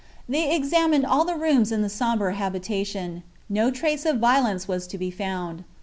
[0.27, 3.21] They examined all the rooms in the somber habitation.
[3.47, 5.63] No trace of violence was to be found.